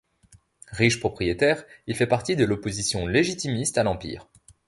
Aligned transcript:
Riche 0.71 0.99
propriétaire, 0.99 1.63
il 1.85 1.95
fait 1.95 2.07
partie 2.07 2.35
de 2.35 2.43
l'opposition 2.43 3.05
légitimiste 3.05 3.77
à 3.77 3.83
l'Empire. 3.83 4.27